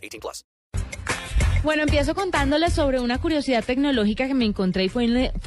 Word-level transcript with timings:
18 0.00 0.20
plus. 0.20 0.44
Bueno, 1.62 1.82
empiezo 1.82 2.14
contándoles 2.14 2.72
sobre 2.72 3.00
una 3.00 3.18
curiosidad 3.18 3.62
tecnológica 3.62 4.26
que 4.26 4.32
me 4.32 4.46
encontré 4.46 4.84
y 4.84 4.88
fue, 4.88 5.04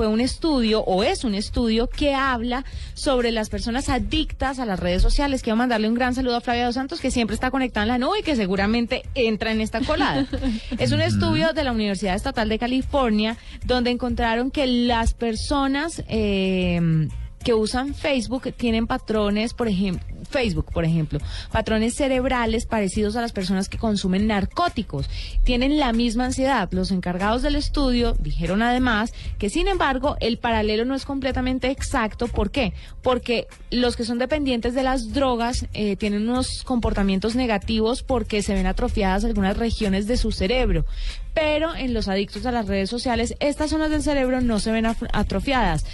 un 0.07 0.21
estudio, 0.21 0.81
o 0.81 1.03
es 1.03 1.23
un 1.23 1.34
estudio, 1.34 1.89
que 1.89 2.13
habla 2.13 2.66
sobre 2.94 3.31
las 3.31 3.49
personas 3.49 3.89
adictas 3.89 4.59
a 4.59 4.66
las 4.67 4.80
redes 4.80 5.02
sociales. 5.02 5.41
Quiero 5.41 5.58
mandarle 5.58 5.88
un 5.88 5.95
gran 5.95 6.13
saludo 6.13 6.35
a 6.35 6.41
Flavia 6.41 6.66
Dos 6.66 6.75
Santos, 6.75 7.02
que 7.02 7.09
siempre 7.09 7.34
está 7.34 7.49
conectada 7.49 7.85
en 7.85 7.88
la 7.88 7.97
nube 7.97 8.20
y 8.20 8.23
que 8.23 8.35
seguramente 8.35 9.02
entra 9.16 9.52
en 9.52 9.61
esta 9.61 9.81
colada. 9.81 10.27
es 10.77 10.91
un 10.91 11.02
estudio 11.02 11.52
de 11.53 11.63
la 11.63 11.72
Universidad 11.72 12.13
Estatal 12.13 12.47
de 12.47 12.59
California, 12.59 13.35
donde 13.66 13.89
encontraron 13.89 14.52
que 14.52 14.67
las 14.67 15.16
personas... 15.16 16.03
eh, 16.08 17.09
que 17.43 17.53
usan 17.53 17.93
Facebook 17.93 18.53
tienen 18.53 18.88
patrones, 18.88 19.53
por 19.53 19.67
ejemplo, 19.67 20.13
Facebook, 20.29 20.65
por 20.71 20.83
ejemplo, 20.83 21.20
patrones 21.52 21.93
cerebrales 21.95 22.66
parecidos 22.66 23.16
a 23.16 23.21
las 23.21 23.31
personas 23.31 23.69
que 23.69 23.77
consumen 23.77 24.27
narcóticos. 24.27 25.09
Tienen 25.43 25.79
la 25.79 25.93
misma 25.93 26.25
ansiedad. 26.25 26.69
Los 26.71 26.91
encargados 26.91 27.43
del 27.43 27.55
estudio 27.55 28.13
dijeron 28.13 28.61
además 28.61 29.13
que, 29.38 29.50
sin 29.50 29.67
embargo, 29.67 30.17
el 30.19 30.39
paralelo 30.39 30.85
no 30.85 30.95
es 30.95 31.05
completamente 31.05 31.69
exacto. 31.69 32.27
¿Por 32.27 32.52
qué? 32.52 32.73
Porque 33.02 33.47
los 33.69 33.95
que 33.95 34.05
son 34.05 34.17
dependientes 34.17 34.73
de 34.73 34.83
las 34.83 35.13
drogas 35.13 35.67
eh, 35.73 35.95
tienen 35.97 36.28
unos 36.28 36.63
comportamientos 36.63 37.35
negativos 37.35 38.02
porque 38.02 38.41
se 38.41 38.53
ven 38.53 38.66
atrofiadas 38.66 39.25
algunas 39.25 39.57
regiones 39.57 40.07
de 40.07 40.17
su 40.17 40.31
cerebro. 40.31 40.85
Pero 41.33 41.75
en 41.75 41.94
los 41.94 42.07
adictos 42.07 42.45
a 42.45 42.52
las 42.52 42.67
redes 42.67 42.89
sociales, 42.89 43.35
estas 43.39 43.72
zonas 43.72 43.89
del 43.89 44.03
cerebro 44.03 44.41
no 44.41 44.59
se 44.59 44.72
ven 44.72 44.85
atrofiadas. 44.85 45.85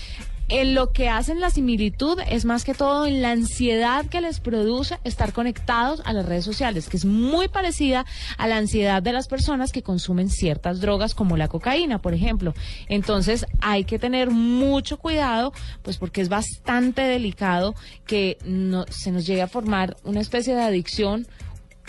En 0.52 0.73
lo 0.73 0.92
que 0.92 1.09
hacen 1.09 1.39
la 1.39 1.52
similitud 1.52 2.19
es 2.28 2.44
más 2.44 2.64
que 2.64 2.73
todo 2.73 3.05
en 3.05 3.22
la 3.22 3.30
ansiedad 3.30 4.08
que 4.08 4.19
les 4.19 4.39
produce 4.39 4.97
estar 5.03 5.31
conectados 5.31 6.02
a 6.06 6.14
las 6.14 6.25
redes 6.25 6.44
sociales, 6.44 6.89
que 6.89 6.97
es 6.97 7.06
muy 7.06 7.47
parecida 7.50 8.03
a 8.39 8.47
la 8.47 8.58
ansiedad 8.58 9.03
de 9.03 9.14
las 9.14 9.28
personas 9.28 9.72
que 9.72 9.83
consumen 9.83 10.28
ciertas 10.28 10.81
drogas 10.81 11.14
como 11.14 11.38
la 11.38 11.50
cocaína, 11.50 12.02
por 12.02 12.16
ejemplo. 12.16 12.56
Entonces 12.88 13.45
hay 13.61 13.83
que 13.83 14.00
tener 14.00 14.31
mucho 14.31 14.97
cuidado, 14.97 15.53
pues 15.83 15.97
porque 15.97 16.22
es 16.22 16.30
bastante 16.30 17.03
delicado 17.03 17.75
que 18.08 18.39
no, 18.44 18.86
se 18.89 19.11
nos 19.11 19.28
llegue 19.28 19.44
a 19.44 19.47
formar 19.47 19.97
una 20.03 20.19
especie 20.19 20.56
de 20.56 20.63
adicción 20.63 21.28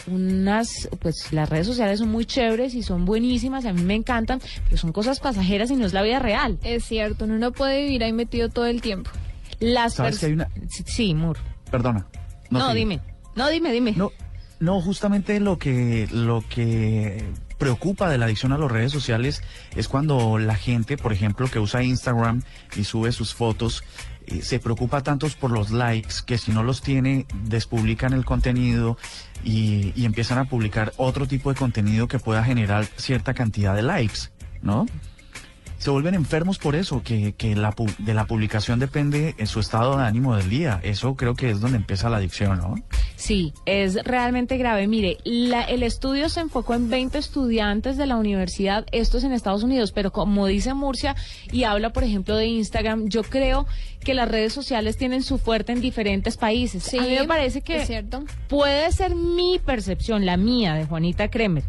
unas, 0.07 0.89
pues 1.01 1.33
las 1.33 1.49
redes 1.49 1.67
sociales 1.67 1.99
son 1.99 2.09
muy 2.11 2.25
chéveres 2.25 2.75
y 2.75 2.83
son 2.83 3.05
buenísimas, 3.05 3.65
a 3.65 3.73
mí 3.73 3.83
me 3.83 3.95
encantan, 3.95 4.41
pero 4.65 4.77
son 4.77 4.93
cosas 4.93 5.21
pasajeras 5.21 5.71
y 5.71 5.77
no 5.77 5.87
es 5.87 5.93
la 5.93 6.03
vida 6.03 6.19
real. 6.19 6.59
Es 6.63 6.85
cierto, 6.85 7.25
uno 7.25 7.39
no 7.39 7.53
puede 7.53 7.83
vivir 7.85 8.03
ahí 8.05 8.13
metido 8.13 8.49
todo 8.49 8.67
el 8.67 8.81
tiempo. 8.81 9.11
Las 9.59 9.95
¿Sabes 9.95 10.19
que 10.19 10.27
hay 10.27 10.33
una- 10.33 10.49
Sí, 10.69 10.85
Sí, 10.87 11.15
Mur. 11.15 11.39
Perdona. 11.71 12.07
No, 12.51 12.69
sigue. 12.69 12.79
dime. 12.81 13.01
No, 13.37 13.49
dime, 13.49 13.73
dime. 13.73 13.93
No, 13.97 14.11
no, 14.59 14.81
justamente 14.81 15.39
lo 15.41 15.59
que, 15.59 16.09
lo 16.13 16.43
que 16.49 17.25
preocupa 17.59 18.09
de 18.09 18.17
la 18.19 18.25
adicción 18.25 18.53
a 18.53 18.59
las 18.59 18.71
redes 18.71 18.91
sociales 18.91 19.43
es 19.77 19.87
cuando 19.87 20.39
la 20.39 20.55
gente, 20.57 20.97
por 20.97 21.13
ejemplo, 21.13 21.47
que 21.49 21.59
usa 21.59 21.83
Instagram 21.83 22.43
y 22.75 22.85
sube 22.85 23.13
sus 23.13 23.35
fotos, 23.35 23.85
se 24.43 24.59
preocupa 24.59 25.03
tanto 25.03 25.29
por 25.39 25.51
los 25.51 25.71
likes 25.71 26.17
que 26.25 26.39
si 26.39 26.53
no 26.53 26.63
los 26.63 26.83
tiene, 26.83 27.27
despublican 27.45 28.13
el 28.13 28.25
contenido 28.25 28.97
y, 29.45 29.93
empiezan 30.05 30.39
a 30.39 30.45
publicar 30.45 30.93
otro 30.97 31.27
tipo 31.27 31.51
de 31.51 31.59
contenido 31.59 32.09
que 32.09 32.19
pueda 32.19 32.43
generar 32.43 32.87
cierta 32.97 33.35
cantidad 33.35 33.75
de 33.75 33.83
likes, 33.83 34.31
¿no? 34.63 34.87
Se 35.79 35.91
vuelven 35.91 36.15
enfermos 36.15 36.59
por 36.59 36.75
eso, 36.75 37.03
que, 37.03 37.35
que 37.35 37.57
la, 37.57 37.75
de 37.99 38.15
la 38.15 38.27
publicación 38.27 38.79
depende 38.79 39.35
en 39.39 39.47
su 39.47 39.61
estado 39.61 39.97
de 39.97 40.05
ánimo 40.05 40.37
del 40.37 40.51
día. 40.51 40.79
Eso 40.83 41.15
creo 41.15 41.35
que 41.35 41.51
es 41.51 41.61
donde 41.61 41.79
empieza 41.79 42.11
la 42.11 42.19
adicción, 42.19 42.59
¿no? 42.59 42.75
Sí, 43.21 43.53
es 43.67 43.97
realmente 44.05 44.57
grave. 44.57 44.87
Mire, 44.87 45.19
la- 45.25 45.63
el 45.65 45.83
estudio 45.83 46.31
se 46.31 46.41
enfocó 46.41 46.73
en 46.73 46.89
20 46.89 47.19
estudiantes 47.19 47.99
de 47.99 48.07
la 48.07 48.17
universidad, 48.17 48.87
esto 48.93 49.19
es 49.19 49.25
en 49.25 49.33
Estados 49.33 49.63
Unidos, 49.63 49.93
pero 49.93 50.11
como 50.11 50.47
dice 50.47 50.73
Murcia 50.73 51.15
y 51.53 51.65
habla, 51.65 51.93
por 51.93 52.03
ejemplo, 52.03 52.35
de 52.35 52.47
Instagram, 52.47 53.09
yo 53.11 53.23
creo 53.23 53.67
que 54.03 54.15
las 54.15 54.27
redes 54.27 54.55
sociales 54.55 54.97
tienen 54.97 55.23
su 55.23 55.37
fuerte 55.37 55.73
en 55.73 55.83
diferentes 55.83 56.39
países. 56.39 56.83
Sí, 56.83 56.97
A 56.99 57.03
mí 57.03 57.11
me 57.11 57.25
parece 57.29 57.61
que 57.61 57.77
es 57.83 57.87
cierto. 57.87 58.25
puede 58.49 58.91
ser 58.91 59.15
mi 59.15 59.59
percepción, 59.59 60.25
la 60.25 60.39
mía, 60.39 60.73
de 60.73 60.87
Juanita 60.87 61.29
Kremer. 61.29 61.63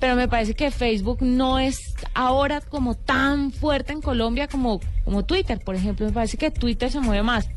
Pero 0.00 0.14
me 0.16 0.26
parece 0.28 0.54
que 0.54 0.70
Facebook 0.72 1.18
no 1.22 1.58
es 1.60 1.94
ahora 2.14 2.60
como 2.60 2.94
tan 2.96 3.50
fuerte 3.52 3.92
en 3.92 4.00
Colombia 4.00 4.46
como, 4.48 4.80
como 5.04 5.24
Twitter, 5.24 5.58
por 5.64 5.74
ejemplo. 5.76 6.06
Me 6.06 6.12
parece 6.12 6.36
que 6.36 6.50
Twitter 6.52 6.90
se 6.90 7.00
mueve 7.00 7.22
más. 7.24 7.48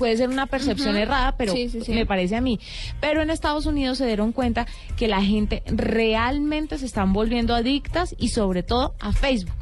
Puede 0.00 0.16
ser 0.16 0.30
una 0.30 0.46
percepción 0.46 0.96
errada, 0.96 1.36
pero 1.36 1.52
Sí, 1.52 1.68
sí, 1.68 1.82
sí. 1.82 1.92
me 1.92 2.06
parece 2.06 2.34
a 2.34 2.40
mí. 2.40 2.58
Pero 3.02 3.20
en 3.20 3.28
Estados 3.28 3.66
Unidos 3.66 3.98
se 3.98 4.06
dieron 4.06 4.32
cuenta 4.32 4.66
que 4.96 5.08
la 5.08 5.22
gente 5.22 5.62
realmente 5.66 6.78
se 6.78 6.86
están 6.86 7.12
volviendo 7.12 7.54
adictas 7.54 8.14
y 8.18 8.28
sobre 8.28 8.62
todo 8.62 8.94
a 8.98 9.12
Facebook. 9.12 9.52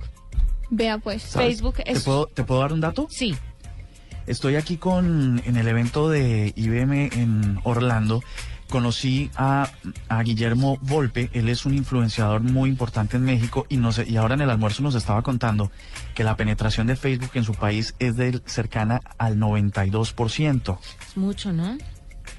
Vea 0.70 0.98
pues. 0.98 1.22
¿Sabes? 1.24 1.48
Facebook 1.56 1.82
¿Te 1.82 1.90
es... 1.90 2.04
puedo, 2.04 2.26
¿Te 2.26 2.44
puedo 2.44 2.60
dar 2.60 2.72
un 2.72 2.80
dato? 2.80 3.08
Sí, 3.10 3.34
Estoy 4.28 4.54
aquí 4.54 4.76
con 4.76 5.42
en 5.44 5.56
el 5.56 5.66
evento 5.66 6.08
de 6.08 6.52
IBM 6.54 7.10
en 7.14 7.58
Orlando. 7.64 8.22
Conocí 8.68 9.30
a, 9.36 9.70
Guillermo 10.24 10.78
Volpe, 10.82 11.30
él 11.32 11.48
es 11.48 11.64
un 11.64 11.74
influenciador 11.74 12.40
muy 12.42 12.68
importante 12.68 13.16
en 13.16 13.24
México 13.24 13.66
y, 13.68 13.76
nos, 13.76 13.98
y 13.98 14.16
ahora 14.16 14.34
en 14.34 14.42
el 14.42 14.50
almuerzo 14.50 14.82
nos 14.82 14.94
estaba 14.94 15.22
contando 15.22 15.70
que 16.14 16.24
la 16.24 16.36
penetración 16.36 16.86
de 16.86 16.96
Facebook 16.96 17.30
en 17.34 17.44
su 17.44 17.54
país 17.54 17.94
es 17.98 18.16
del 18.16 18.42
cercana 18.44 19.00
al 19.16 19.38
92%. 19.38 20.78
es 21.06 21.16
mucho, 21.16 21.52
¿no? 21.52 21.78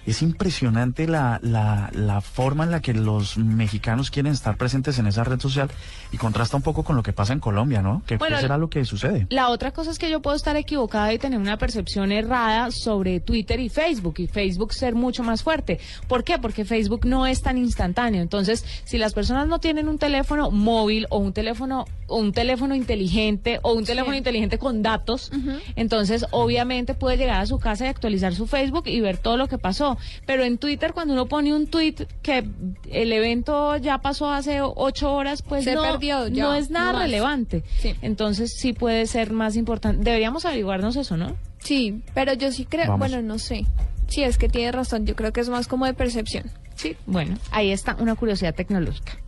Es 0.10 0.22
impresionante 0.22 1.08
la, 1.08 1.40
la, 1.44 1.90
la 1.94 2.22
forma 2.22 2.64
en 2.64 2.72
la 2.72 2.82
que 2.82 2.94
los 2.94 3.38
mexicanos 3.38 4.12
quieren 4.12 4.34
estar 4.34 4.58
presentes 4.58 4.98
en 5.00 5.08
esa 5.08 5.24
red 5.24 5.40
social 5.40 5.70
y 6.12 6.18
contrasta 6.18 6.58
un 6.58 6.64
poco 6.64 6.84
con 6.84 6.96
lo 6.96 7.04
que 7.04 7.14
pasa 7.14 7.34
en 7.34 7.40
Colombia, 7.40 7.82
¿no? 7.82 8.02
¿Qué, 8.08 8.16
qué 8.16 8.18
Bueno, 8.18 8.40
será 8.40 8.58
lo 8.58 8.70
que 8.70 8.86
sucede? 8.86 9.28
La 9.30 9.50
otra 9.50 9.72
cosa 9.72 9.92
es 9.92 10.00
que 10.00 10.10
yo 10.10 10.22
puedo 10.22 10.36
estar 10.36 10.56
equivocada 10.56 11.14
y 11.14 11.20
tener 11.20 11.40
una 11.40 11.58
percepción 11.58 12.12
errada 12.12 12.72
sobre 12.72 13.20
Twitter 13.20 13.60
y 13.60 13.70
Facebook 13.70 14.16
y 14.18 14.28
Facebook 14.28 14.74
ser 14.74 14.96
mucho 14.96 15.24
más 15.24 15.44
fuerte. 15.44 15.80
¿Por 16.08 16.24
qué? 16.24 16.40
Porque 16.40 16.66
Facebook 16.66 17.06
no 17.06 17.28
es 17.28 17.42
tan 17.42 17.58
instantáneo. 17.58 18.22
Entonces, 18.22 18.66
si 18.86 18.98
las 18.98 19.14
personas 19.14 19.48
no 19.48 19.60
tienen 19.60 19.88
un 19.88 20.00
teléfono 20.00 20.50
móvil 20.50 21.06
o 21.12 21.20
un 21.20 21.34
teléfono 21.34 21.86
o 22.08 22.18
un 22.18 22.34
teléfono 22.34 22.74
inteligente 22.74 23.60
o 23.62 23.74
un 23.74 23.86
teléfono 23.86 24.16
inteligente 24.16 24.58
con 24.58 24.82
datos, 24.82 25.32
entonces 25.76 26.26
obviamente 26.32 26.96
puede 26.96 27.18
llegar 27.18 27.42
a 27.42 27.46
su 27.46 27.60
casa 27.60 27.86
y 27.86 27.88
actualizar 27.90 28.34
su 28.34 28.48
Facebook 28.48 28.88
y 28.88 29.00
ver 29.02 29.18
todo 29.18 29.38
lo 29.38 29.48
que 29.48 29.60
pasó. 29.60 29.99
Pero 30.26 30.44
en 30.44 30.58
Twitter 30.58 30.94
cuando 30.94 31.14
uno 31.14 31.28
pone 31.28 31.54
un 31.54 31.68
tweet 31.68 31.96
que 32.22 32.46
el 32.90 33.12
evento 33.14 33.78
ya 33.78 34.00
pasó 34.00 34.32
hace 34.32 34.62
ocho 34.62 35.14
horas, 35.14 35.42
pues 35.42 35.64
Se 35.64 35.76
no, 35.76 35.82
perdió, 35.82 36.28
ya, 36.28 36.44
no 36.44 36.54
es 36.56 36.70
nada 36.70 36.94
no 36.94 37.00
relevante. 37.00 37.64
Sí. 37.80 37.96
Entonces 38.02 38.54
sí 38.58 38.74
puede 38.74 39.06
ser 39.08 39.32
más 39.32 39.56
importante. 39.56 40.04
Deberíamos 40.04 40.46
averiguarnos 40.46 40.96
eso, 40.96 41.18
¿no? 41.18 41.36
Sí, 41.60 42.02
pero 42.14 42.34
yo 42.34 42.52
sí 42.52 42.66
creo, 42.66 42.88
Vamos. 42.88 43.10
bueno, 43.10 43.22
no 43.22 43.38
sé. 43.38 43.66
Sí, 44.08 44.24
es 44.24 44.38
que 44.38 44.50
tiene 44.50 44.72
razón, 44.72 45.06
yo 45.06 45.16
creo 45.16 45.32
que 45.32 45.42
es 45.42 45.50
más 45.50 45.68
como 45.68 45.86
de 45.86 45.94
percepción. 45.94 46.46
Sí. 46.76 46.96
Bueno, 47.06 47.38
ahí 47.52 47.72
está 47.72 47.96
una 48.00 48.16
curiosidad 48.16 48.56
tecnológica. 48.56 49.20